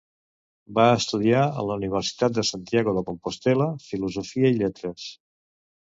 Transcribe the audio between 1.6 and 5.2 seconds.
en la Universitat de Santiago de Compostel·la, Filosofia i Lletres.